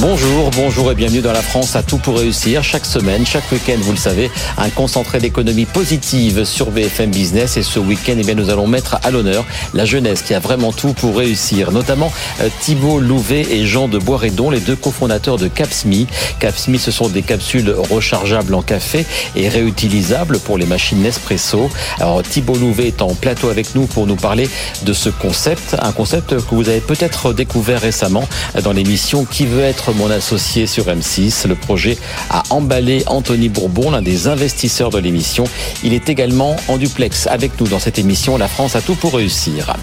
[0.00, 2.62] Bonjour, bonjour et bienvenue dans la France à tout pour réussir.
[2.62, 7.56] Chaque semaine, chaque week-end, vous le savez, un concentré d'économie positive sur BFM Business.
[7.56, 10.70] Et ce week-end, eh bien, nous allons mettre à l'honneur la jeunesse qui a vraiment
[10.70, 11.72] tout pour réussir.
[11.72, 16.06] Notamment euh, Thibault Louvet et Jean de Boiredon, les deux cofondateurs de Capsmi.
[16.38, 21.70] Capsmi, ce sont des capsules rechargeables en café et réutilisables pour les machines Nespresso.
[21.98, 24.48] Alors Thibault Louvet est en plateau avec nous pour nous parler
[24.84, 28.28] de ce concept, un concept que vous avez peut-être découvert récemment
[28.62, 31.46] dans l'émission Qui veut être mon associé sur M6.
[31.46, 31.96] Le projet
[32.30, 35.44] a emballé Anthony Bourbon, l'un des investisseurs de l'émission.
[35.82, 39.14] Il est également en duplex avec nous dans cette émission La France a tout pour
[39.14, 39.74] réussir.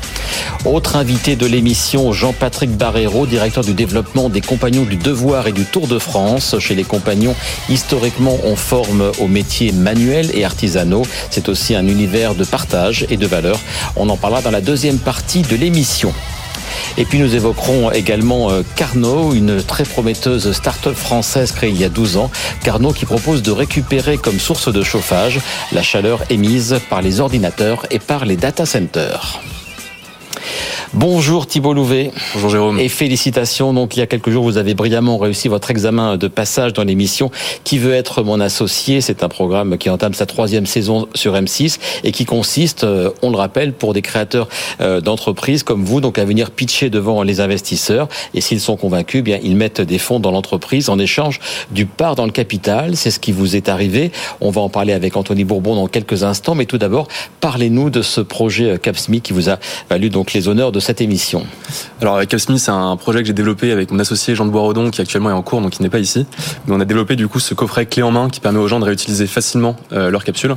[0.65, 5.65] Autre invité de l'émission, Jean-Patrick Barrero, directeur du développement des compagnons du devoir et du
[5.65, 6.55] Tour de France.
[6.59, 7.35] Chez les compagnons,
[7.69, 11.03] historiquement, on forme aux métiers manuels et artisanaux.
[11.29, 13.59] C'est aussi un univers de partage et de valeur.
[13.95, 16.13] On en parlera dans la deuxième partie de l'émission.
[16.97, 21.83] Et puis nous évoquerons également euh, Carnot, une très prometteuse start-up française créée il y
[21.83, 22.31] a 12 ans.
[22.63, 25.39] Carnot qui propose de récupérer comme source de chauffage
[25.71, 29.41] la chaleur émise par les ordinateurs et par les data centers.
[30.93, 32.11] Bonjour Thibault Louvet.
[32.33, 32.79] Bonjour Jérôme.
[32.79, 33.73] Et félicitations.
[33.73, 36.83] Donc il y a quelques jours, vous avez brillamment réussi votre examen de passage dans
[36.83, 37.31] l'émission
[37.63, 39.01] Qui veut être mon associé?
[39.01, 43.29] C'est un programme qui entame sa troisième saison sur M6 et qui consiste, euh, on
[43.29, 44.47] le rappelle, pour des créateurs
[44.81, 48.07] euh, d'entreprises comme vous, donc à venir pitcher devant les investisseurs.
[48.33, 51.39] Et s'ils sont convaincus, eh bien ils mettent des fonds dans l'entreprise en échange
[51.71, 52.95] du part dans le capital.
[52.95, 54.11] C'est ce qui vous est arrivé.
[54.41, 56.55] On va en parler avec Anthony Bourbon dans quelques instants.
[56.55, 57.07] Mais tout d'abord,
[57.41, 59.57] parlez-nous de ce projet euh, Capsmi qui vous a
[59.89, 61.45] valu donc les honneurs de cette émission
[62.01, 65.01] Alors Capsmi, c'est un projet que j'ai développé avec mon associé Jean de Boirodon qui
[65.01, 66.25] actuellement est en cours, donc il n'est pas ici.
[66.67, 68.79] Mais on a développé du coup ce coffret clé en main qui permet aux gens
[68.79, 70.55] de réutiliser facilement euh, leurs capsules.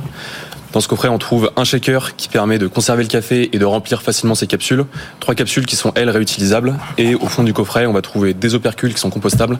[0.71, 3.65] Dans ce coffret, on trouve un shaker qui permet de conserver le café et de
[3.65, 4.85] remplir facilement ses capsules.
[5.19, 6.75] Trois capsules qui sont, elles, réutilisables.
[6.97, 9.57] Et au fond du coffret, on va trouver des opercules qui sont compostables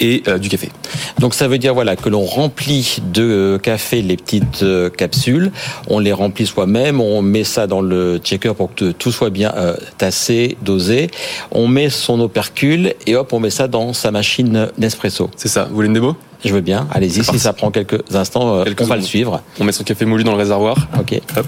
[0.00, 0.70] et euh, du café.
[1.18, 5.52] Donc ça veut dire voilà que l'on remplit de euh, café les petites euh, capsules,
[5.88, 9.52] on les remplit soi-même, on met ça dans le checker pour que tout soit bien
[9.98, 11.10] tassé, dosé.
[11.50, 15.30] On met son opercule et hop, on met ça dans sa machine Nespresso.
[15.36, 15.64] C'est ça.
[15.64, 16.16] Vous voulez une démo?
[16.44, 16.86] Je veux bien.
[16.92, 19.42] Allez-y, si ça prend quelques instants, euh, on va le suivre.
[19.60, 20.88] On met son café moulu dans le réservoir.
[20.98, 21.20] Ok.
[21.36, 21.46] Hop.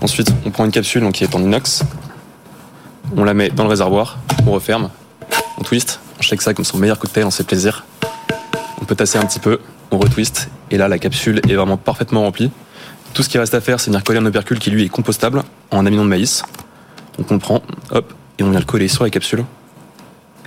[0.00, 1.82] Ensuite, on prend une capsule donc, qui est en inox.
[3.16, 4.18] On la met dans le réservoir.
[4.46, 4.90] On referme.
[5.58, 6.00] On twist.
[6.18, 7.24] On shake ça comme son meilleur cocktail.
[7.24, 7.84] On se fait plaisir.
[8.80, 9.58] On peut tasser un petit peu.
[9.90, 10.48] On retwist.
[10.70, 12.50] Et là, la capsule est vraiment parfaitement remplie.
[13.14, 15.42] Tout ce qui reste à faire, c'est venir coller un opercule qui lui est compostable
[15.70, 16.42] en amidon de maïs.
[17.16, 19.44] Donc on le prend, hop, et on vient le coller sur la capsule.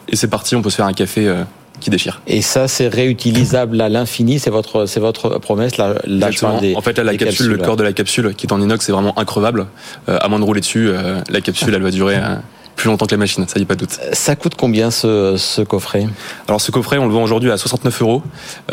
[0.07, 1.43] Et c'est parti, on peut se faire un café euh,
[1.81, 2.21] qui déchire.
[2.27, 5.77] Et ça, c'est réutilisable à l'infini, c'est votre, c'est votre promesse.
[5.77, 6.29] La, la
[6.61, 8.85] des, en fait, là, la capsule, le corps de la capsule qui est en inox,
[8.85, 9.67] c'est vraiment increvable.
[10.07, 12.15] Euh, à moins de rouler dessus, euh, la capsule, elle va durer.
[12.15, 12.35] Euh,
[12.77, 13.99] plus longtemps que la machine, ça y a pas de doute.
[14.13, 16.07] Ça coûte combien ce, ce coffret?
[16.47, 18.23] Alors ce coffret, on le vend aujourd'hui à 69 euros.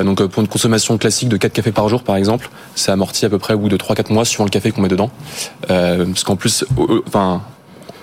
[0.03, 3.29] Donc pour une consommation classique de 4 cafés par jour, par exemple, c'est amorti à
[3.29, 5.11] peu près au bout de 3-4 mois suivant le café qu'on met dedans.
[5.67, 6.65] parce qu'en plus,
[7.07, 7.43] enfin,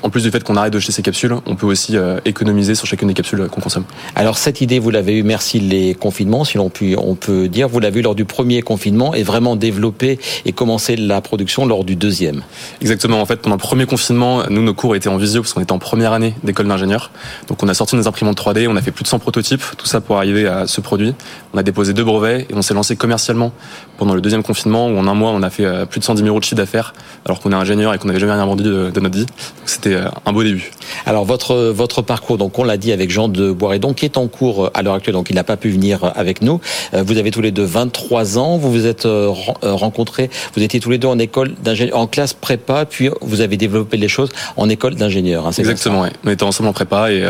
[0.05, 2.75] en plus du fait qu'on arrête de jeter ces capsules, on peut aussi euh, économiser
[2.75, 3.85] sur chacune des capsules qu'on consomme.
[4.13, 7.67] Alors cette idée, vous l'avez eue, merci les confinements, si l'on peut, on peut dire,
[7.67, 11.83] vous l'avez eue lors du premier confinement et vraiment développé et commencé la production lors
[11.83, 12.44] du deuxième.
[12.81, 13.19] Exactement.
[13.19, 15.71] En fait, pendant le premier confinement, nous, nos cours étaient en visio parce qu'on était
[15.71, 17.09] en première année d'école d'ingénieur.
[17.47, 19.88] Donc on a sorti nos imprimantes 3D, on a fait plus de 100 prototypes, tout
[19.88, 21.15] ça pour arriver à ce produit.
[21.55, 23.53] On a déposé deux brevets et on s'est lancé commercialement
[23.97, 26.19] pendant le deuxième confinement où en un mois, on a fait euh, plus de 110
[26.19, 26.93] 000 euros de chiffre d'affaires
[27.23, 29.25] alors qu'on est ingénieur et qu'on n'avait jamais rien vendu de, notre vie.
[29.63, 30.71] C'était euh, un beau début.
[31.05, 34.27] Alors votre votre parcours, donc on l'a dit avec Jean de Boiredon, qui est en
[34.27, 36.59] cours à l'heure actuelle, donc il n'a pas pu venir avec nous.
[36.94, 40.81] Euh, vous avez tous les deux 23 ans, vous vous êtes euh, rencontrés, vous étiez
[40.81, 44.29] tous les deux en école d'ingénieur, en classe prépa, puis vous avez développé les choses
[44.57, 45.47] en école d'ingénieur.
[45.47, 46.05] Hein, Exactement.
[46.25, 47.25] On était ensemble en prépa et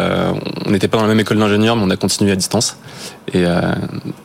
[0.66, 2.78] on n'était pas dans la même école d'ingénieur, mais on a continué à distance.
[3.34, 3.46] Et,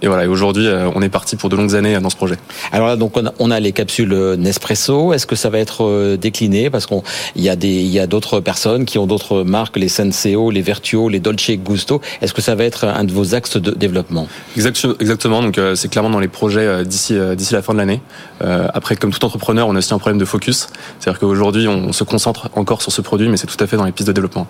[0.02, 2.36] et voilà, et aujourd'hui, on est parti pour de longues années dans ce projet.
[2.72, 5.12] Alors là, donc on a, on a les capsules Nespresso.
[5.12, 6.70] Est-ce que ça va être décliné?
[6.70, 7.02] Parce qu'il
[7.36, 10.62] y a des il y a d'autres personnes qui ont d'autres marques, les Senseo, les
[10.62, 12.00] Vertuo, les Dolce Gusto.
[12.22, 14.28] Est-ce que ça va être un de vos axes de développement?
[14.56, 15.42] Exactement.
[15.42, 18.00] Donc euh, c'est clairement dans les projets euh, d'ici euh, d'ici la fin de l'année.
[18.40, 20.68] après, comme tout entrepreneur, on a aussi un problème de focus.
[20.98, 23.84] C'est-à-dire qu'aujourd'hui, on se concentre encore sur ce produit, mais c'est tout à fait dans
[23.84, 24.46] les pistes de développement.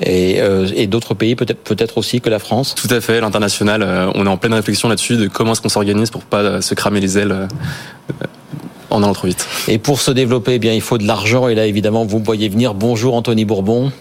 [0.00, 0.40] Et,
[0.74, 2.74] et d'autres pays peut-être peut-être aussi que la France.
[2.74, 4.10] Tout à fait, l'international.
[4.14, 7.00] on est en pleine réflexion là-dessus de comment est-ce qu'on s'organise pour pas se cramer
[7.00, 7.48] les ailes
[8.94, 9.46] en allant trop vite.
[9.68, 11.48] Et pour se développer, eh bien, il faut de l'argent.
[11.48, 12.74] Et là, évidemment, vous me voyez venir.
[12.74, 13.92] Bonjour Anthony Bourbon.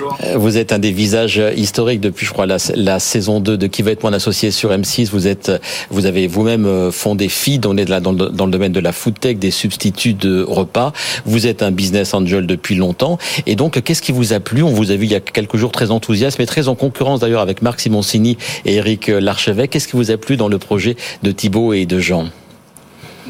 [0.00, 0.18] Bonjour.
[0.36, 3.90] Vous êtes un des visages historiques depuis, je crois, la, saison 2 de Qui va
[3.90, 5.10] être mon associé sur M6.
[5.10, 5.52] Vous êtes,
[5.90, 7.66] vous avez vous-même fondé FID.
[7.66, 10.42] On est là dans le, dans le domaine de la food tech, des substituts de
[10.42, 10.92] repas.
[11.26, 13.18] Vous êtes un business angel depuis longtemps.
[13.46, 14.62] Et donc, qu'est-ce qui vous a plu?
[14.62, 17.20] On vous a vu il y a quelques jours très enthousiaste, mais très en concurrence
[17.20, 19.70] d'ailleurs avec Marc Simoncini et Eric Larchevêque.
[19.70, 22.28] Qu'est-ce qui vous a plu dans le projet de Thibault et de Jean?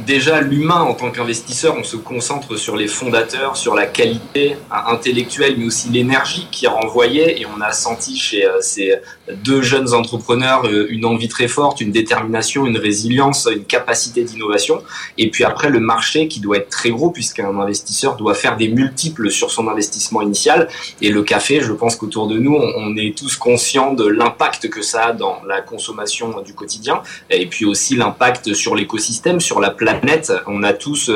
[0.07, 5.57] Déjà l'humain en tant qu'investisseur, on se concentre sur les fondateurs, sur la qualité intellectuelle,
[5.59, 7.41] mais aussi l'énergie qui renvoyée.
[7.41, 8.95] Et on a senti chez euh, ces
[9.43, 14.83] deux jeunes entrepreneurs euh, une envie très forte, une détermination, une résilience, une capacité d'innovation.
[15.19, 18.69] Et puis après, le marché qui doit être très gros, puisqu'un investisseur doit faire des
[18.69, 20.69] multiples sur son investissement initial.
[21.01, 24.83] Et le café, je pense qu'autour de nous, on est tous conscients de l'impact que
[24.83, 27.03] ça a dans la consommation du quotidien.
[27.31, 30.33] Et puis aussi l'impact sur l'écosystème, sur la planète.
[30.47, 31.11] On a tous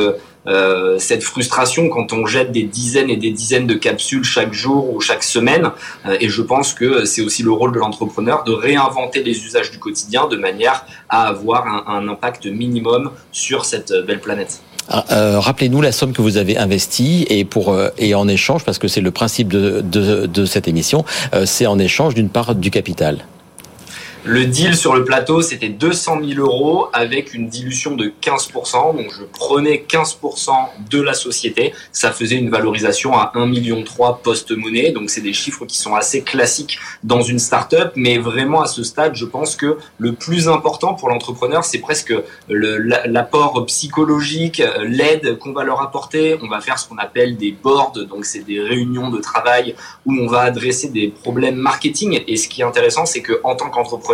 [0.47, 4.53] euh, euh, cette frustration quand on jette des dizaines et des dizaines de capsules chaque
[4.53, 5.71] jour ou chaque semaine.
[6.07, 9.71] Euh, et je pense que c'est aussi le rôle de l'entrepreneur de réinventer les usages
[9.71, 14.61] du quotidien de manière à avoir un, impact minimum sur cette belle planète.
[14.89, 18.79] Ah, euh, Rappelez-nous la somme que vous avez investie et pour et en échange, parce
[18.79, 21.05] que c'est le principe de, de cette émission,
[21.45, 23.25] c'est en échange d'une part du capital.
[24.27, 28.97] Le deal sur le plateau, c'était 200 000 euros avec une dilution de 15%.
[28.97, 30.51] Donc, je prenais 15%
[30.91, 31.75] de la société.
[31.93, 33.85] Ça faisait une valorisation à 1,3 million
[34.23, 34.93] post-monnaie.
[34.93, 37.91] Donc, c'est des chiffres qui sont assez classiques dans une startup.
[37.97, 42.15] Mais vraiment, à ce stade, je pense que le plus important pour l'entrepreneur, c'est presque
[42.49, 46.39] l'apport psychologique, l'aide qu'on va leur apporter.
[46.43, 47.93] On va faire ce qu'on appelle des boards.
[48.09, 49.75] Donc, c'est des réunions de travail
[50.07, 52.23] où on va adresser des problèmes marketing.
[52.27, 54.14] Et ce qui est intéressant, c'est que en tant qu'entrepreneur,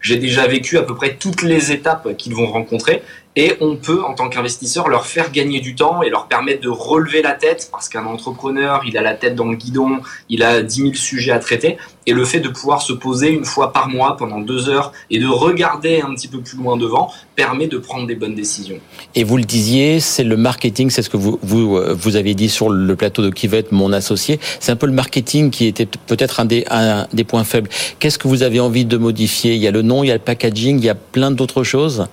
[0.00, 3.02] j'ai déjà vécu à peu près toutes les étapes qu'ils vont rencontrer
[3.36, 6.68] et on peut, en tant qu'investisseur, leur faire gagner du temps et leur permettre de
[6.68, 10.62] relever la tête parce qu'un entrepreneur, il a la tête dans le guidon, il a
[10.62, 11.76] 10 000 sujets à traiter.
[12.06, 15.18] Et le fait de pouvoir se poser une fois par mois pendant deux heures et
[15.18, 18.80] de regarder un petit peu plus loin devant permet de prendre des bonnes décisions.
[19.14, 22.34] Et vous le disiez, c'est le marketing, c'est ce que vous, vous, euh, vous avez
[22.34, 24.40] dit sur le plateau de être mon associé.
[24.58, 27.68] C'est un peu le marketing qui était peut-être un des, un des points faibles.
[27.98, 29.54] Qu'est-ce que vous avez envie de modifier?
[29.54, 31.62] Il y a le nom, il y a le packaging, il y a plein d'autres
[31.62, 32.06] choses?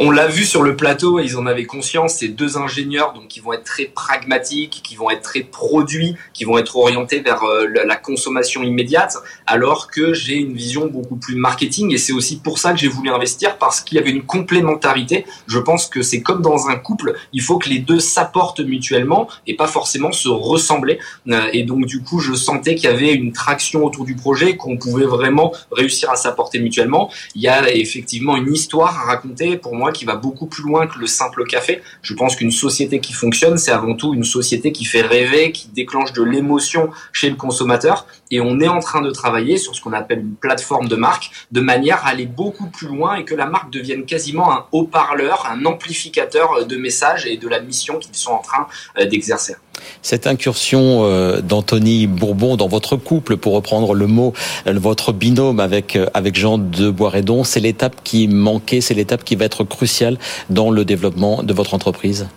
[0.00, 3.40] On l'a vu sur le plateau ils en avaient conscience, ces deux ingénieurs donc qui
[3.40, 7.66] vont être très pragmatiques, qui vont être très produits, qui vont être orientés vers euh,
[7.66, 9.16] la consommation immédiate,
[9.46, 12.88] alors que j'ai une vision beaucoup plus marketing et c'est aussi pour ça que j'ai
[12.88, 15.26] voulu investir parce qu'il y avait une complémentarité.
[15.46, 19.28] Je pense que c'est comme dans un couple, il faut que les deux s'apportent mutuellement
[19.46, 20.98] et pas forcément se ressembler.
[21.28, 24.56] Euh, et donc du coup, je sentais qu'il y avait une traction autour du projet,
[24.56, 27.10] qu'on pouvait vraiment réussir à s'apporter mutuellement.
[27.34, 30.86] Il y a effectivement une histoire à raconter pour moi qui va beaucoup plus loin
[30.86, 31.82] que le simple café.
[32.02, 35.68] Je pense qu'une société qui fonctionne, c'est avant tout une société qui fait rêver, qui
[35.68, 38.06] déclenche de l'émotion chez le consommateur.
[38.30, 41.30] Et on est en train de travailler sur ce qu'on appelle une plateforme de marque,
[41.50, 45.46] de manière à aller beaucoup plus loin et que la marque devienne quasiment un haut-parleur,
[45.50, 48.66] un amplificateur de messages et de la mission qu'ils sont en train
[48.98, 49.56] euh, d'exercer.
[50.02, 54.32] Cette incursion euh, d'Anthony Bourbon dans votre couple, pour reprendre le mot,
[54.66, 59.24] euh, votre binôme avec euh, avec Jean de Boisredon, c'est l'étape qui manquait, c'est l'étape
[59.24, 60.18] qui va être cruciale
[60.50, 62.28] dans le développement de votre entreprise?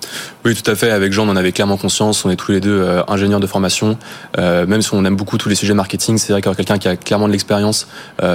[0.46, 0.92] Oui, tout à fait.
[0.92, 2.26] Avec Jean, on en avait clairement conscience.
[2.26, 3.98] On est tous les deux ingénieurs de formation.
[4.38, 6.96] même si on aime beaucoup tous les sujets marketing, c'est vrai qu'avoir quelqu'un qui a
[6.96, 7.88] clairement de l'expérience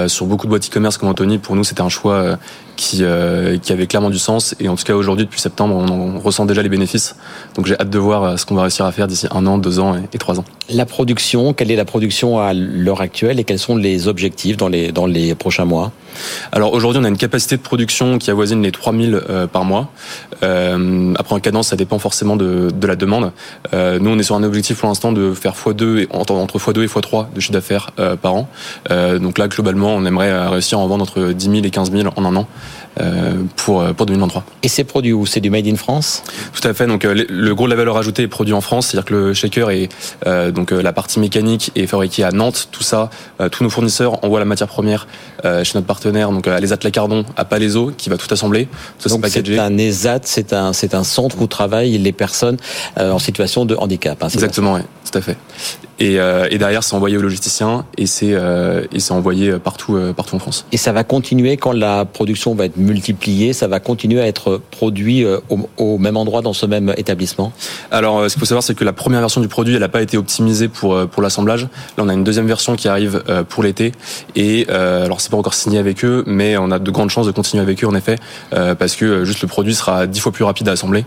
[0.07, 2.37] sur beaucoup de boîtes e-commerce comme Anthony, pour nous, c'était un choix
[2.75, 3.03] qui,
[3.63, 4.55] qui avait clairement du sens.
[4.59, 7.15] Et en tout cas, aujourd'hui, depuis septembre, on, on ressent déjà les bénéfices.
[7.55, 9.79] Donc j'ai hâte de voir ce qu'on va réussir à faire d'ici un an, deux
[9.79, 10.45] ans et trois ans.
[10.69, 14.69] La production, quelle est la production à l'heure actuelle et quels sont les objectifs dans
[14.69, 15.91] les, dans les prochains mois?
[16.51, 19.91] Alors aujourd'hui, on a une capacité de production qui avoisine les 3000 euh, par mois.
[20.43, 23.31] Euh, après, en cadence, ça dépend forcément de, de la demande.
[23.73, 26.83] Euh, nous, on est sur un objectif pour l'instant de faire x2, entre, entre x2
[26.83, 28.49] et x3 de chiffre d'affaires euh, par an.
[28.91, 31.91] Euh, donc là, globalement, on aimerait réussir à en vendre entre 10 000 et 15
[31.91, 32.47] 000 en un an.
[32.99, 34.43] Euh, pour, pour 2023.
[34.63, 35.27] Et c'est produit où?
[35.27, 36.23] C'est du made in France?
[36.59, 36.87] Tout à fait.
[36.87, 39.69] Donc le gros de la valeur ajoutée est produit en France, c'est-à-dire que le shaker
[39.69, 39.89] est
[40.25, 42.69] donc la partie mécanique est fabriquée à Nantes.
[42.71, 43.11] Tout ça,
[43.51, 45.07] tous nos fournisseurs envoient la matière première
[45.43, 48.67] chez notre partenaire, donc à l'ESAT Lacardon à Palaiso, qui va tout assembler.
[49.07, 52.57] donc c'est un ESAT, c'est un c'est un centre où travaillent les personnes
[52.97, 54.23] en situation de handicap.
[54.23, 55.37] Hein, Exactement, oui, tout à fait.
[55.99, 59.95] Et, euh, et derrière, c'est envoyé aux logisticiens et c'est euh, et c'est envoyé partout
[59.95, 60.65] euh, partout en France.
[60.71, 64.61] Et ça va continuer quand la production va être multipliée, ça va continuer à être
[64.71, 67.51] produit au, au même endroit dans ce même établissement?
[67.89, 70.01] Alors, ce qu'il faut savoir, c'est que la première version du produit, elle n'a pas
[70.01, 71.63] été optimisée pour pour l'assemblage.
[71.97, 73.91] Là, on a une deuxième version qui arrive pour l'été
[74.35, 77.25] et alors c'est pas encore signé avec avec eux, mais on a de grandes chances
[77.25, 78.17] de continuer avec eux en effet,
[78.51, 81.05] parce que juste le produit sera dix fois plus rapide à assembler,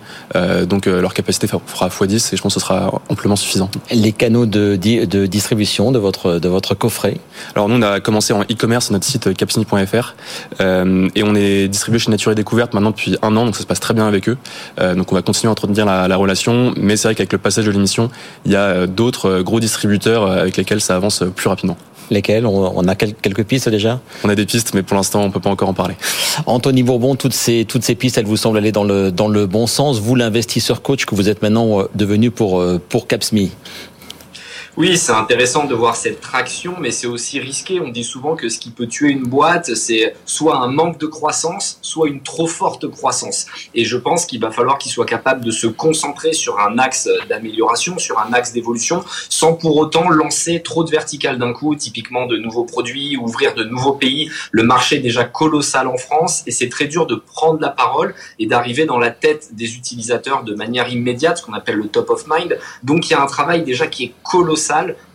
[0.67, 3.71] donc leur capacité fera x10 et je pense que ce sera amplement suffisant.
[3.91, 7.19] Les canaux de, de distribution de votre de votre coffret?
[7.55, 10.15] Alors nous on a commencé en e-commerce, notre site capsini.fr,
[10.61, 13.67] et on est distribué chez Nature et Découverte maintenant depuis un an, donc ça se
[13.67, 14.39] passe très bien avec eux.
[14.79, 17.67] donc on va continuer à entretenir la, la relation, mais c'est vrai qu'avec le passage
[17.67, 18.11] de l'émission,
[18.45, 21.77] il y a d'autres gros distributeurs avec lesquels ça avance plus rapidement.
[22.11, 24.01] Lesquels on, a quelques pistes déjà?
[24.25, 25.95] On a des pistes, mais pour l'instant, on peut pas encore en parler.
[26.47, 29.47] Anthony Bourbon, toutes ces, toutes ces pistes, elles vous semblent aller dans le, dans le
[29.47, 30.01] bon sens.
[30.01, 33.39] Vous, l'investisseur coach que vous êtes maintenant euh, devenu pour, euh, pour Capsme,
[34.81, 37.81] oui, c'est intéressant de voir cette traction, mais c'est aussi risqué.
[37.81, 41.05] On dit souvent que ce qui peut tuer une boîte, c'est soit un manque de
[41.05, 43.45] croissance, soit une trop forte croissance.
[43.75, 47.11] Et je pense qu'il va falloir qu'il soit capable de se concentrer sur un axe
[47.29, 52.25] d'amélioration, sur un axe d'évolution, sans pour autant lancer trop de verticales d'un coup, typiquement
[52.25, 54.31] de nouveaux produits, ouvrir de nouveaux pays.
[54.51, 58.15] Le marché est déjà colossal en France et c'est très dur de prendre la parole
[58.39, 62.09] et d'arriver dans la tête des utilisateurs de manière immédiate, ce qu'on appelle le top
[62.09, 62.59] of mind.
[62.83, 64.70] Donc il y a un travail déjà qui est colossal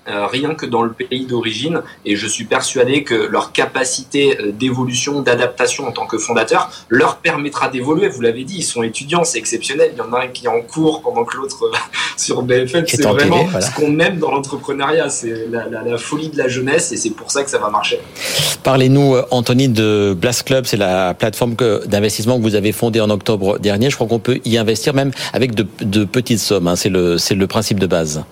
[0.07, 1.81] euh, rien que dans le pays d'origine.
[2.05, 7.17] Et je suis persuadé que leur capacité euh, d'évolution, d'adaptation en tant que fondateur leur
[7.17, 8.07] permettra d'évoluer.
[8.07, 9.93] Vous l'avez dit, ils sont étudiants, c'est exceptionnel.
[9.93, 11.77] Il y en a un qui est en cours pendant que l'autre euh,
[12.17, 12.85] sur BFM.
[12.87, 15.09] C'est vraiment ce qu'on aime dans l'entrepreneuriat.
[15.09, 17.71] C'est la, la, la, folie de la jeunesse et c'est pour ça que ça va
[17.71, 17.99] marcher.
[18.61, 20.65] Parlez-nous, Anthony, de Blast Club.
[20.67, 21.55] C'est la plateforme
[21.87, 23.89] d'investissement que vous avez fondée en octobre dernier.
[23.89, 26.67] Je crois qu'on peut y investir même avec de, de petites sommes.
[26.67, 26.75] Hein.
[26.75, 28.23] C'est le, le principe de base.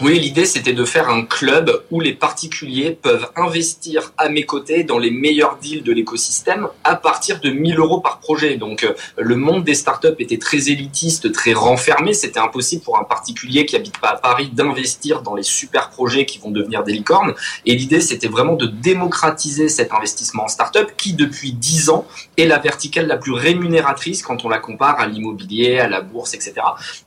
[0.00, 4.82] Oui, l'idée c'était de faire un club où les particuliers peuvent investir à mes côtés
[4.82, 8.56] dans les meilleurs deals de l'écosystème à partir de 1000 euros par projet.
[8.56, 12.12] Donc euh, le monde des startups était très élitiste, très renfermé.
[12.12, 16.26] C'était impossible pour un particulier qui habite pas à Paris d'investir dans les super projets
[16.26, 17.32] qui vont devenir des licornes.
[17.64, 22.04] Et l'idée c'était vraiment de démocratiser cet investissement en startup qui depuis 10 ans
[22.36, 26.34] est la verticale la plus rémunératrice quand on la compare à l'immobilier, à la bourse,
[26.34, 26.54] etc.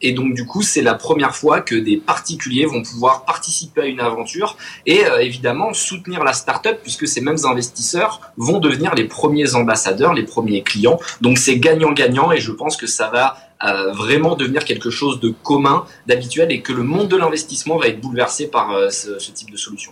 [0.02, 3.86] Et donc du coup c'est la première fois que des particuliers vont pouvoir participer à
[3.86, 9.06] une aventure et euh, évidemment soutenir la startup puisque ces mêmes investisseurs vont devenir les
[9.06, 11.00] premiers ambassadeurs, les premiers clients.
[11.22, 13.38] Donc c'est gagnant-gagnant et je pense que ça va
[13.94, 18.00] vraiment devenir quelque chose de commun, d'habituel, et que le monde de l'investissement va être
[18.00, 19.92] bouleversé par euh, ce, ce, type de solution.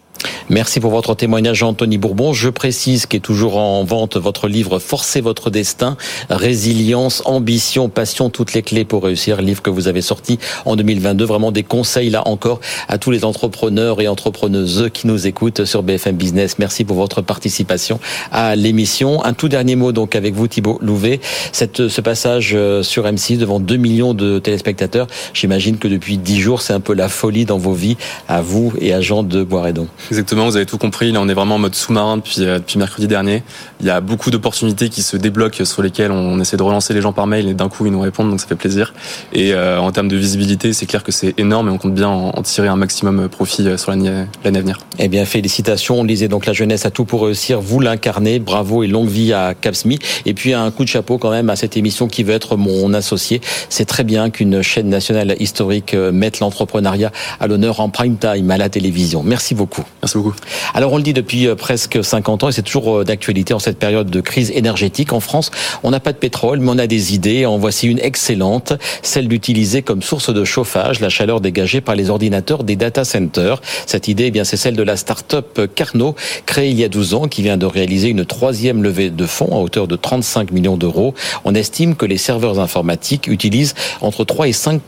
[0.50, 2.34] Merci pour votre témoignage, Anthony Bourbon.
[2.34, 5.98] Je précise qu'est toujours en vente votre livre Forcez votre destin,
[6.30, 11.26] résilience, ambition, passion, toutes les clés pour réussir, livre que vous avez sorti en 2022.
[11.26, 15.84] Vraiment des conseils là encore à tous les entrepreneurs et entrepreneuses qui nous écoutent sur
[15.84, 16.60] BFM Business.
[16.60, 18.00] Merci pour votre participation
[18.32, 19.24] à l'émission.
[19.24, 21.20] Un tout dernier mot donc avec vous, Thibault Louvet.
[21.52, 25.08] Cette, ce passage euh, sur M6 devant 2 millions de téléspectateurs.
[25.34, 27.98] J'imagine que depuis 10 jours, c'est un peu la folie dans vos vies,
[28.28, 29.88] à vous et à Jean de Boiredon.
[30.10, 31.12] Exactement, vous avez tout compris.
[31.12, 33.44] Là, on est vraiment en mode sous-marin depuis, euh, depuis mercredi dernier.
[33.80, 37.02] Il y a beaucoup d'opportunités qui se débloquent sur lesquelles on essaie de relancer les
[37.02, 38.94] gens par mail et d'un coup, ils nous répondent, donc ça fait plaisir.
[39.34, 42.10] Et euh, en termes de visibilité, c'est clair que c'est énorme et on compte bien
[42.10, 44.10] en, tirer un maximum profit euh, sur l'année
[44.44, 44.78] à venir.
[45.00, 46.00] Eh bien, félicitations.
[46.00, 47.60] On lisait donc La jeunesse à tout pour réussir.
[47.62, 48.40] Vous l'incarnez.
[48.40, 50.00] Bravo et longue vie à Capsmi.
[50.26, 52.94] Et puis, un coup de chapeau quand même à cette émission qui veut être mon
[52.94, 53.42] associé.
[53.70, 58.50] C'est très bien qu'une chaîne nationale historique euh, mette l'entrepreneuriat à l'honneur en prime time
[58.52, 59.24] à la télévision.
[59.24, 59.84] Merci beaucoup.
[60.02, 60.36] Merci beaucoup.
[60.74, 63.60] Alors on le dit depuis euh, presque 50 ans et c'est toujours euh, d'actualité en
[63.60, 65.52] cette période de crise énergétique en France.
[65.84, 67.46] On n'a pas de pétrole, mais on a des idées.
[67.46, 72.10] En voici une excellente, celle d'utiliser comme source de chauffage la chaleur dégagée par les
[72.10, 73.62] ordinateurs des data centers.
[73.86, 77.14] Cette idée, eh bien, c'est celle de la start-up Carnot, créée il y a 12
[77.14, 80.78] ans, qui vient de réaliser une troisième levée de fonds à hauteur de 35 millions
[80.78, 81.14] d'euros.
[81.44, 84.82] On estime que les serveurs informatiques utilisent entre 3 et 5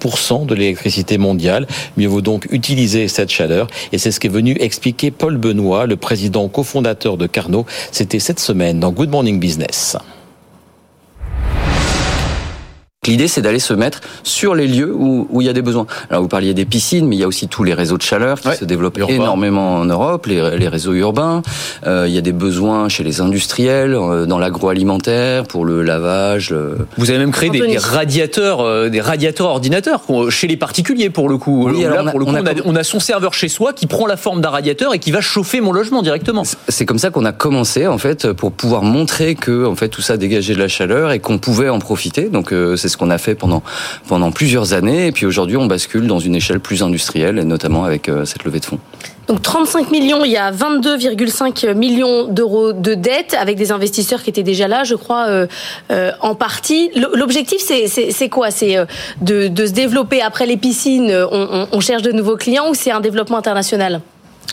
[0.48, 1.68] de l'électricité mondiale.
[1.98, 3.68] Mieux vaut donc utiliser cette chaleur.
[3.92, 7.66] Et c'est ce qu'est venu expliquer Paul Benoît, le président cofondateur de Carnot.
[7.92, 9.98] C'était cette semaine dans Good Morning Business.
[13.08, 15.86] L'idée, c'est d'aller se mettre sur les lieux où, où, il y a des besoins.
[16.10, 18.40] Alors, vous parliez des piscines, mais il y a aussi tous les réseaux de chaleur
[18.40, 21.42] qui se développent énormément en Europe, les, les réseaux urbains.
[21.86, 26.54] Euh, il y a des besoins chez les industriels, euh, dans l'agroalimentaire, pour le lavage.
[26.98, 31.30] Vous avez même créé des, des, radiateurs, euh, des radiateurs ordinateurs chez les particuliers, pour
[31.30, 31.70] le coup.
[31.70, 33.88] Oui, alors là, pour le coup, on a, on a, son serveur chez soi qui
[33.88, 36.44] prend la forme d'un radiateur et qui va chauffer mon logement directement.
[36.68, 40.02] C'est comme ça qu'on a commencé, en fait, pour pouvoir montrer que, en fait, tout
[40.02, 42.30] ça dégageait de la chaleur et qu'on pouvait en profiter.
[42.30, 43.64] Donc, euh, c'est ce qu'on a fait pendant
[44.08, 45.08] pendant plusieurs années.
[45.08, 48.44] Et puis aujourd'hui, on bascule dans une échelle plus industrielle, et notamment avec euh, cette
[48.44, 48.80] levée de fonds.
[49.28, 54.30] Donc 35 millions, il y a 22,5 millions d'euros de dettes avec des investisseurs qui
[54.30, 55.48] étaient déjà là, je crois, euh,
[55.92, 56.92] euh, en partie.
[57.14, 58.52] L'objectif, c'est quoi?
[58.52, 58.78] C'est
[59.22, 62.92] de, de, se développer après les piscines, on, on, cherche de nouveaux clients ou c'est
[62.92, 64.02] un développement international?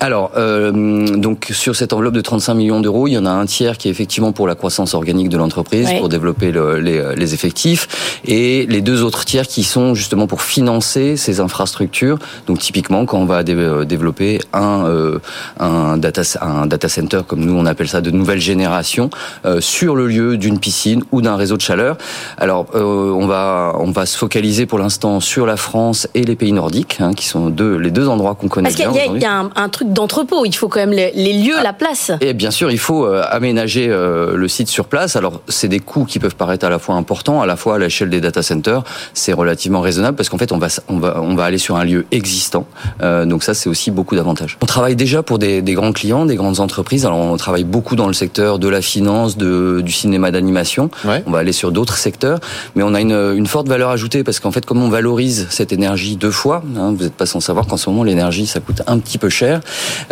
[0.04, 3.46] Alors, euh, donc sur cette enveloppe de 35 millions d'euros, il y en a un
[3.46, 7.32] tiers qui est effectivement pour la croissance organique de l'entreprise, pour développer le, les, les,
[7.32, 12.18] effectifs, et les deux autres tiers qui sont justement pour financer ces infrastructures.
[12.46, 15.20] Donc typiquement, quand on va euh, développer un, euh,
[15.58, 19.08] un, data, un data center, comme nous on appelle ça, de nouvelle génération,
[19.46, 21.96] euh, sur le lieu d'une piscine ou d'un réseau de chaleur.
[22.36, 26.36] Alors, euh, on va on va se focaliser pour l'instant sur la France et les
[26.36, 28.92] pays nordiques, hein, qui sont deux, les deux endroits qu'on connaît bien.
[28.92, 30.44] Parce qu'il y a, un, un, truc d'entrepôt.
[30.44, 32.10] Il faut quand même les, les lieux, la place.
[32.20, 35.16] Et bien sûr, il faut euh, aménager euh, le site sur place.
[35.16, 37.78] Alors, c'est des coûts qui peuvent paraître à la fois importants, à la fois à
[37.78, 38.82] l'échelle des data centers,
[39.14, 41.84] c'est relativement raisonnable parce qu'en fait, on va on va on va aller sur un
[41.84, 42.66] lieu existant.
[43.02, 44.58] Euh, donc ça, c'est aussi beaucoup d'avantages.
[44.62, 47.06] On travaille déjà pour des, des, grands clients, des grandes entreprises.
[47.06, 50.90] Alors, on travaille beaucoup dans le secteur de la finance, de, du cinéma d'animation.
[51.04, 51.22] Ouais.
[51.26, 52.40] On va aller sur d'autres secteurs,
[52.74, 55.72] mais on a une, une forte valeur ajoutée parce qu'en fait, comme on valorise cette
[55.72, 58.82] énergie deux fois, hein, vous n'êtes pas sans savoir qu'en ce moment, l'énergie, ça coûte
[58.86, 59.60] un petit peu cher.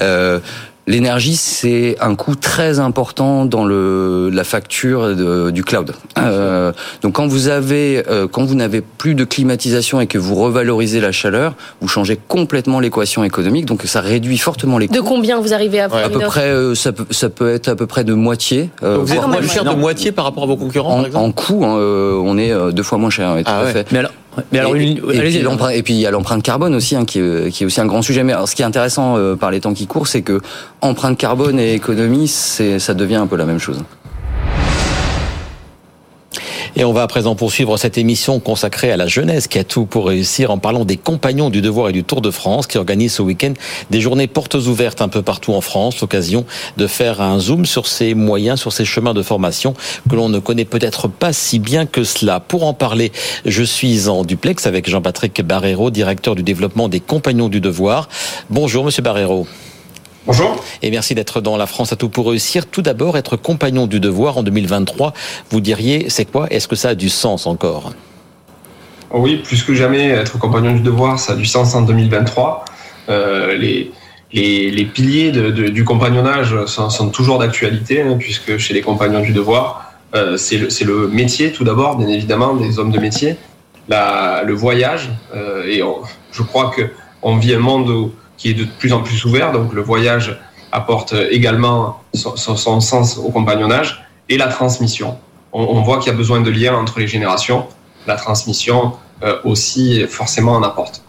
[0.00, 0.38] Euh,
[0.88, 5.92] L'énergie, c'est un coût très important dans le, la facture de, du cloud.
[6.18, 10.34] Euh, donc, quand vous avez, euh, quand vous n'avez plus de climatisation et que vous
[10.34, 13.64] revalorisez la chaleur, vous changez complètement l'équation économique.
[13.66, 14.94] Donc, ça réduit fortement les coûts.
[14.94, 17.76] De combien vous arrivez à À peu près, euh, ça, peut, ça peut être à
[17.76, 18.70] peu près de moitié.
[18.82, 20.94] Euh, donc vous êtes moins cher de moitié par rapport à vos concurrents.
[20.94, 23.34] En, par exemple en coût, hein, euh, on est deux fois moins cher.
[23.36, 23.70] Oui, ah tout ouais.
[23.70, 23.92] à fait.
[23.92, 24.10] Mais alors,
[24.50, 25.38] mais alors, et, et, puis
[25.74, 27.86] et, puis il y a l'empreinte carbone aussi, hein, qui, est, qui, est, aussi un
[27.86, 28.24] grand sujet.
[28.24, 30.40] Mais alors, ce qui est intéressant euh, par les temps qui courent, c'est que
[30.80, 33.82] empreinte carbone et économie, c'est, ça devient un peu la même chose.
[36.74, 39.84] Et on va à présent poursuivre cette émission consacrée à la jeunesse qui a tout
[39.84, 43.12] pour réussir en parlant des compagnons du devoir et du Tour de France qui organisent
[43.12, 43.52] ce week-end
[43.90, 46.46] des journées portes ouvertes un peu partout en France, l'occasion
[46.78, 49.74] de faire un zoom sur ces moyens, sur ces chemins de formation
[50.08, 52.40] que l'on ne connaît peut-être pas si bien que cela.
[52.40, 53.12] Pour en parler,
[53.44, 58.08] je suis en duplex avec Jean-Patrick Barrero, directeur du développement des compagnons du devoir.
[58.48, 59.46] Bonjour Monsieur Barrero.
[60.24, 60.62] Bonjour.
[60.82, 62.66] Et merci d'être dans La France à tout pour réussir.
[62.66, 65.14] Tout d'abord, être compagnon du devoir en 2023,
[65.50, 66.46] vous diriez, c'est quoi?
[66.50, 67.92] Est-ce que ça a du sens encore?
[69.10, 72.64] Oui, plus que jamais, être compagnon du devoir, ça a du sens en 2023.
[73.08, 73.90] Euh, les,
[74.32, 78.80] les, les, piliers de, de, du compagnonnage sont, sont toujours d'actualité, hein, puisque chez les
[78.80, 83.00] compagnons du devoir, euh, c'est le, le, métier tout d'abord, bien évidemment, des hommes de
[83.00, 83.36] métier,
[83.88, 85.96] la, le voyage, euh, et on,
[86.30, 88.12] je crois qu'on vit un monde où
[88.42, 89.52] qui est de plus en plus ouvert.
[89.52, 90.36] Donc le voyage
[90.72, 95.16] apporte également son, sens au compagnonnage et la transmission.
[95.52, 97.66] On, voit qu'il y a besoin de liens entre les générations.
[98.06, 101.02] La transmission euh, aussi forcément en apporte.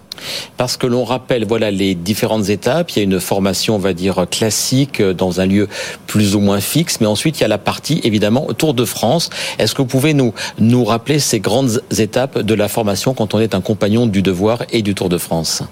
[0.57, 2.91] Parce que l'on rappelle, voilà les différentes étapes.
[2.91, 5.67] Il y a une formation, on va dire classique, dans un lieu
[6.05, 9.31] plus ou moins fixe, mais ensuite il y a la partie évidemment Tour de France.
[9.57, 13.39] Est-ce que vous pouvez nous nous rappeler ces grandes étapes de la formation quand on
[13.39, 15.63] est un compagnon du devoir et du Tour de France?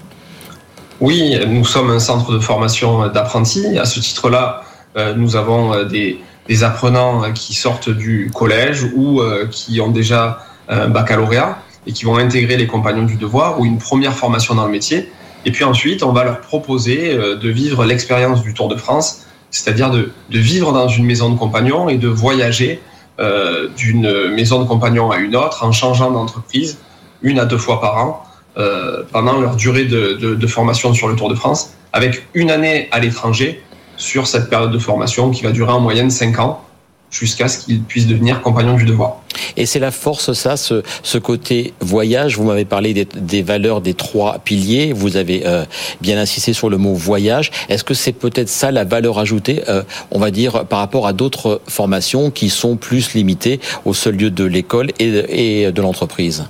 [1.02, 3.76] Oui, nous sommes un centre de formation d'apprentis.
[3.76, 4.62] À ce titre-là,
[4.96, 10.38] euh, nous avons des, des, apprenants qui sortent du collège ou euh, qui ont déjà
[10.68, 14.64] un baccalauréat et qui vont intégrer les compagnons du devoir ou une première formation dans
[14.64, 15.10] le métier.
[15.44, 19.26] Et puis ensuite, on va leur proposer euh, de vivre l'expérience du Tour de France,
[19.50, 22.80] c'est-à-dire de, vivre dans une maison de compagnons et de voyager
[23.18, 26.78] euh, d'une maison de compagnons à une autre en changeant d'entreprise
[27.22, 28.22] une à deux fois par an
[28.58, 33.00] euh, pendant leur durée de, formation sur le Tour de France, avec une année à
[33.00, 33.62] l'étranger
[33.96, 36.62] sur cette période de formation qui va durer en moyenne 5 ans
[37.10, 39.16] jusqu'à ce qu'ils puissent devenir compagnons du devoir.
[39.56, 42.36] Et c'est la force, ça, ce, côté voyage.
[42.36, 44.92] Vous m'avez parlé des, valeurs des trois piliers.
[44.92, 45.64] Vous avez euh,
[46.02, 47.50] bien insisté sur le mot voyage.
[47.70, 51.14] Est-ce que c'est peut-être ça la valeur ajoutée, euh, on va dire, par rapport à
[51.14, 56.44] d'autres formations qui sont plus limitées au seul lieu de l'école et de l'entreprise?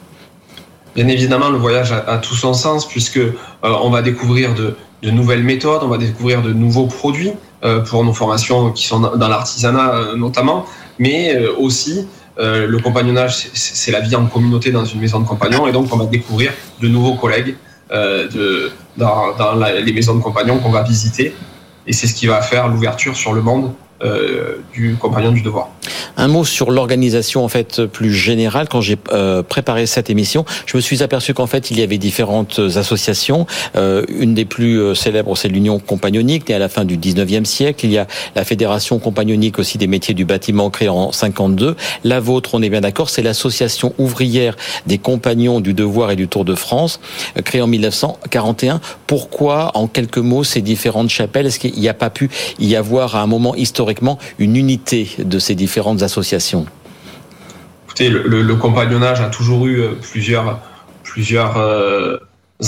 [0.94, 4.76] Bien évidemment, le voyage a, tout son sens puisque euh, on va découvrir de,
[5.10, 7.32] nouvelles méthodes, on va découvrir de nouveaux produits
[7.64, 10.66] euh, pour nos formations qui sont dans l'artisanat euh, notamment,
[10.98, 12.06] mais aussi
[12.38, 15.96] le compagnonnage, c'est la vie en communauté dans une maison de compagnons et donc on
[15.96, 16.50] va découvrir
[16.80, 17.56] de nouveaux collègues
[18.96, 21.34] dans, les maisons de compagnons qu'on va visiter.
[21.86, 23.74] Et c'est ce qui va faire l'ouverture sur le monde
[24.04, 25.68] euh, du compagnon du devoir.
[26.16, 28.66] Un mot sur l'organisation en fait plus générale.
[28.68, 31.98] Quand j'ai euh, préparé cette émission, je me suis aperçu qu'en fait il y avait
[31.98, 33.46] différentes associations.
[33.76, 37.86] Euh, une des plus célèbres, c'est l'Union compagnonique, née à la fin du 19e siècle.
[37.86, 41.76] Il y a la Fédération compagnonique aussi des métiers du bâtiment créée en 52.
[42.02, 46.26] La vôtre, on est bien d'accord, c'est l'association ouvrière des compagnons du devoir et du
[46.26, 46.98] Tour de France,
[47.44, 48.80] créée en 1941.
[49.06, 51.46] Pourquoi, en quelques mots, ces différentes chapelles?
[51.46, 53.91] Est-ce qu'il n'y a pas pu y avoir à un moment historique
[54.38, 56.66] une unité de ces différentes associations
[58.00, 60.60] le, compagnonnage a toujours eu plusieurs,
[61.02, 62.18] plusieurs euh,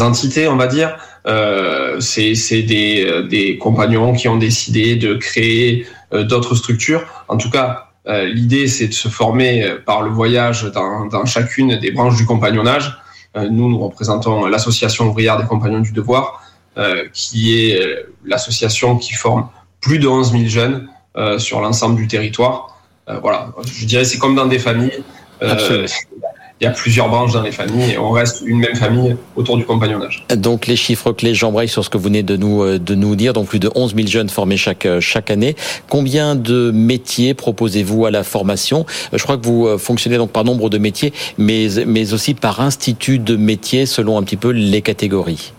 [0.01, 0.97] entités, on va dire.
[1.27, 7.05] Euh, c'est des, des compagnons qui ont décidé de créer d'autres structures.
[7.29, 11.91] En tout cas, l'idée, c'est de se former par le voyage dans, dans chacune des
[11.91, 12.97] branches du compagnonnage.
[13.37, 16.43] nous, nous représentons l'association ouvrière des compagnons du devoir,
[17.13, 17.81] qui est
[18.25, 19.49] l'association qui forme
[19.81, 20.89] plus de 11 000 jeunes
[21.39, 22.79] sur l'ensemble du territoire.
[23.07, 25.03] voilà, je dirais c'est comme dans des familles.
[25.43, 25.87] Euh,
[26.61, 29.57] il y a plusieurs branches dans les familles et on reste une même famille autour
[29.57, 30.25] du compagnonnage.
[30.37, 33.17] Donc les chiffres clés, j'embraye sur ce que vous venez de nous, euh, de nous
[33.17, 35.57] dire, donc plus de 11 000 jeunes formés chaque, euh, chaque année.
[35.89, 38.87] Combien de métiers proposez-vous à la formation?
[39.13, 43.19] Je crois que vous fonctionnez donc par nombre de métiers, mais, mais aussi par institut
[43.19, 45.53] de métiers selon un petit peu les catégories.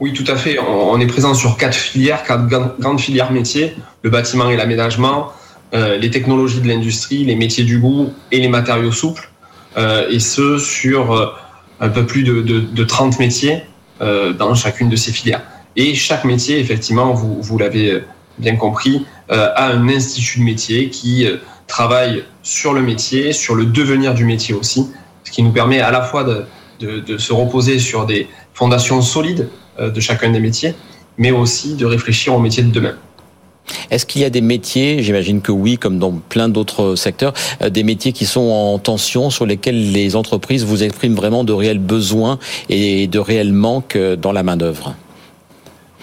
[0.00, 0.58] Oui, tout à fait.
[0.58, 2.46] On est présent sur quatre filières, quatre
[2.80, 5.32] grandes filières métiers, le bâtiment et l'aménagement,
[5.74, 9.30] euh, les technologies de l'industrie, les métiers du goût et les matériaux souples,
[9.76, 11.32] euh, et ce sur euh,
[11.80, 13.62] un peu plus de, de, de 30 métiers
[14.36, 15.42] dans chacune de ces filières.
[15.76, 18.02] Et chaque métier, effectivement, vous, l'avez
[18.36, 21.24] bien compris, a un institut de métier qui
[21.68, 24.88] travaille sur le métier, sur le devenir du métier aussi,
[25.22, 30.00] ce qui nous permet à la fois de se reposer sur des fondations solides de
[30.00, 30.74] chacun des métiers,
[31.18, 32.94] mais aussi de réfléchir au métier de demain.
[33.90, 37.32] Est-ce qu'il y a des métiers, j'imagine que oui, comme dans plein d'autres secteurs,
[37.62, 41.52] euh, des métiers qui sont en tension, sur lesquels les entreprises vous expriment vraiment de
[41.52, 44.94] réels besoins et de réels manques euh, dans la main-d'œuvre?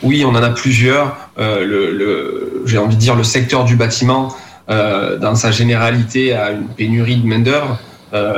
[0.01, 1.17] Oui, on en a plusieurs.
[1.37, 4.35] Euh, le, J'ai envie de dire le secteur du bâtiment,
[4.69, 7.79] dans sa généralité, a une pénurie de main-d'œuvre,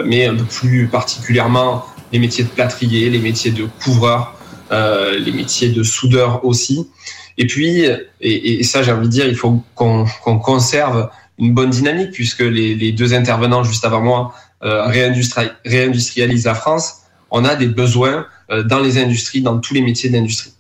[0.06, 4.34] mais un peu plus particulièrement les métiers de plâtrier, les métiers de couvreur,
[4.72, 6.88] les métiers de soudeur aussi.
[7.38, 7.86] Et puis,
[8.22, 10.06] et, ça j'ai envie de dire, il faut qu'on
[10.40, 11.10] conserve
[11.42, 14.86] une bonne dynamique puisque les, deux intervenants juste avant moi euh,
[15.66, 16.98] réindustrialisent la France.
[17.32, 20.52] On a des besoins euh, dans les industries, dans tous les métiers d'industrie.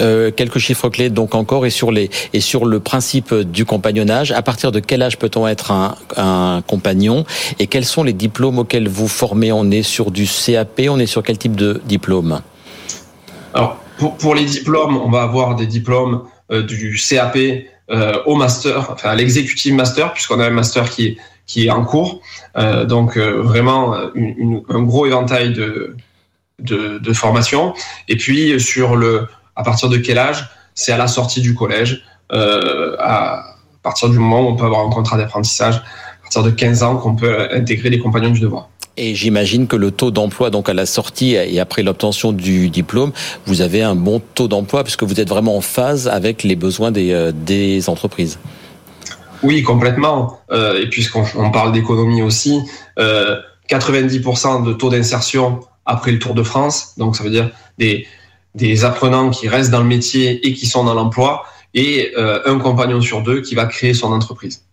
[0.00, 4.32] Euh, quelques chiffres clés donc encore et sur les et sur le principe du compagnonnage.
[4.32, 7.24] À partir de quel âge peut-on être un, un, compagnon?
[7.58, 9.52] Et quels sont les diplômes auxquels vous formez?
[9.52, 12.42] On est sur du CAP, on est sur quel type de diplôme?
[13.54, 17.38] Alors pour, pour, les diplômes, on va avoir des diplômes euh, du CAP
[17.90, 21.70] euh, au master, enfin à l'executive master, puisqu'on a un master qui est, qui est
[21.70, 22.20] en cours.
[22.56, 25.96] Euh, donc euh, vraiment une, une, un gros éventail de,
[26.58, 27.72] de, de formation.
[28.08, 30.48] Et puis sur le, à partir de quel âge?
[30.74, 33.44] C'est à la sortie du collège, à
[33.84, 36.96] partir du moment où on peut avoir un contrat d'apprentissage, à partir de 15 ans
[36.96, 38.70] qu'on peut intégrer les compagnons du devoir.
[38.96, 43.12] Et j'imagine que le taux d'emploi, donc à la sortie et après l'obtention du diplôme,
[43.46, 46.92] vous avez un bon taux d'emploi puisque vous êtes vraiment en phase avec les besoins
[46.92, 48.38] des, euh, des entreprises.
[49.42, 50.38] Oui, complètement.
[50.52, 52.60] Euh, et puisqu'on on parle d'économie aussi,
[52.98, 53.36] euh,
[53.68, 56.94] 90% de taux d'insertion après le Tour de France.
[56.96, 58.06] Donc ça veut dire des,
[58.54, 62.58] des apprenants qui restent dans le métier et qui sont dans l'emploi et euh, un
[62.58, 64.64] compagnon sur deux qui va créer son entreprise.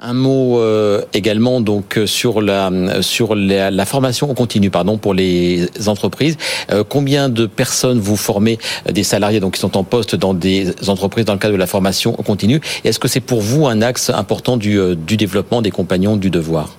[0.00, 2.70] Un mot euh, également donc sur la
[3.02, 6.36] sur la, la, formation continue pardon pour les entreprises.
[6.70, 10.34] Euh, combien de personnes vous formez euh, des salariés donc qui sont en poste dans
[10.34, 12.60] des entreprises dans le cadre de la formation continue?
[12.84, 16.76] Est-ce que c'est pour vous un axe important du, du développement des compagnons du devoir?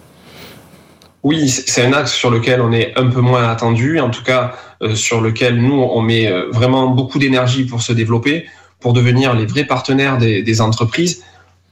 [1.23, 4.53] Oui, c'est un axe sur lequel on est un peu moins attendu, en tout cas
[4.95, 8.45] sur lequel nous on met vraiment beaucoup d'énergie pour se développer,
[8.79, 11.21] pour devenir les vrais partenaires des entreprises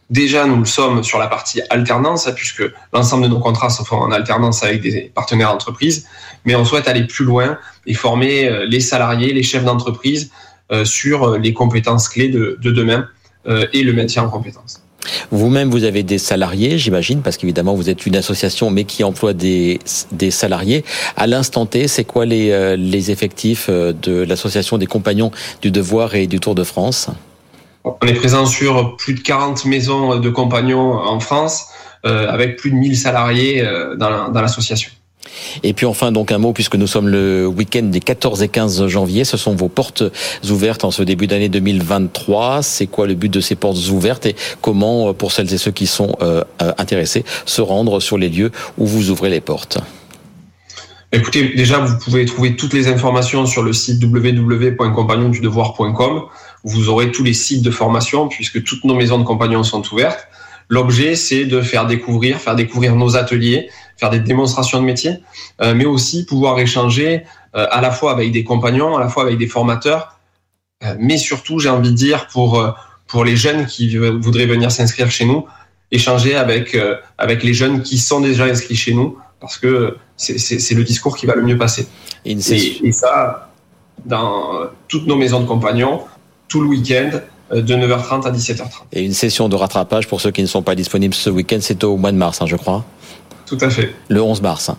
[0.10, 3.98] Déjà, nous le sommes sur la partie alternance, puisque l'ensemble de nos contrats se font
[3.98, 6.06] en alternance avec des partenaires d'entreprise,
[6.46, 10.32] mais on souhaite aller plus loin et former euh, les salariés, les chefs d'entreprise
[10.72, 13.08] euh, sur euh, les compétences clés de, demain
[13.72, 14.84] et le maintien en compétences.
[15.32, 19.32] Vous-même, vous avez des salariés, j'imagine, parce qu'évidemment, vous êtes une association, mais qui emploie
[19.32, 19.80] des,
[20.32, 20.84] salariés.
[21.16, 26.42] À l'instant T, c'est quoi les effectifs de l'association des compagnons du devoir et du
[26.42, 27.10] Tour de France?
[28.02, 31.68] On est présent sur plus de 40 maisons de compagnons en France,
[32.06, 34.92] euh, avec plus de 1000 salariés euh, dans l'association.
[35.64, 38.88] Et puis enfin, donc un mot, puisque nous sommes le week-end des 14 et 15
[38.88, 40.04] janvier, ce sont vos portes
[40.50, 42.64] ouvertes en ce début d'année 2023.
[42.64, 45.88] C'est quoi le but de ces portes ouvertes et comment, pour celles et ceux qui
[45.88, 46.44] sont euh,
[46.78, 49.80] intéressés, se rendre sur les lieux où vous ouvrez les portes?
[51.14, 56.24] Écoutez, déjà, vous pouvez trouver toutes les informations sur le site www.compagnondudevoir.com.
[56.68, 60.28] Vous aurez tous les sites de formation puisque toutes nos maisons de compagnons sont ouvertes.
[60.70, 65.20] L'objet, c'est de faire découvrir, faire découvrir nos ateliers, faire des démonstrations de métier,
[65.62, 67.24] euh, mais aussi pouvoir échanger
[67.56, 70.20] euh, à la fois avec des compagnons, à la fois avec des formateurs,
[70.84, 72.62] euh, mais surtout, j'ai envie de dire, pour,
[73.08, 75.46] pour les jeunes qui voudraient venir s'inscrire chez nous,
[75.92, 76.78] échanger avec,
[77.18, 81.26] avec les jeunes qui sont déjà inscrits chez nous, parce que c'est le discours qui
[81.26, 81.88] va le mieux passer.
[82.26, 83.50] Et, et ça,
[84.06, 86.02] dans toutes nos maisons de compagnons,
[86.48, 87.12] tout le week-end,
[87.52, 88.64] de 9h30 à 17h30.
[88.94, 91.84] Et une session de rattrapage pour ceux qui ne sont pas disponibles ce week-end, c'est
[91.84, 92.84] au mois de mars, hein, je crois.
[93.46, 93.94] Tout à fait.
[94.10, 94.72] Le 11 mars.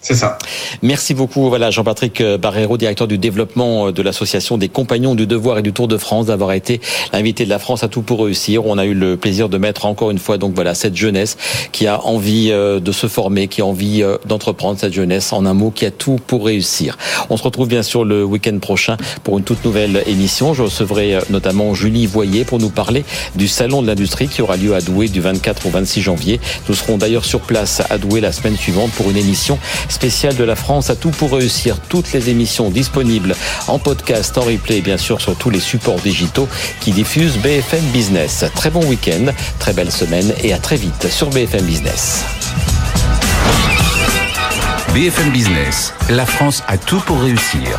[0.00, 0.38] C'est ça.
[0.82, 5.62] Merci beaucoup, voilà Jean-Patrick Barrero, directeur du développement de l'association des Compagnons du Devoir et
[5.62, 6.80] du Tour de France, d'avoir été
[7.12, 8.64] l'invité de la France à tout pour réussir.
[8.66, 11.36] On a eu le plaisir de mettre encore une fois donc voilà cette jeunesse
[11.72, 15.46] qui a envie euh, de se former, qui a envie euh, d'entreprendre cette jeunesse en
[15.46, 16.96] un mot qui a tout pour réussir.
[17.30, 20.54] On se retrouve bien sûr le week-end prochain pour une toute nouvelle émission.
[20.54, 24.56] Je recevrai euh, notamment Julie Voyer pour nous parler du salon de l'industrie qui aura
[24.56, 26.40] lieu à Douai du 24 au 26 janvier.
[26.68, 30.44] Nous serons d'ailleurs sur place à Douai la semaine suivante pour une émission spéciale de
[30.44, 31.78] la France à tout pour réussir.
[31.88, 33.34] Toutes les émissions disponibles
[33.66, 36.48] en podcast, en replay, bien sûr, sur tous les supports digitaux
[36.80, 38.44] qui diffusent BFM Business.
[38.54, 42.24] Très bon week-end, très belle semaine et à très vite sur BFM Business.
[44.94, 47.78] BFM Business, la France a tout pour réussir.